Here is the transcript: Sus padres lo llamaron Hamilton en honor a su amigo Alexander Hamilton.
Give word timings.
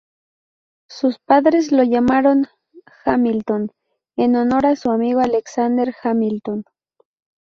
Sus 0.89 1.19
padres 1.19 1.71
lo 1.71 1.83
llamaron 1.83 2.47
Hamilton 3.05 3.71
en 4.15 4.35
honor 4.35 4.65
a 4.65 4.75
su 4.75 4.89
amigo 4.89 5.19
Alexander 5.19 5.93
Hamilton. 6.01 6.65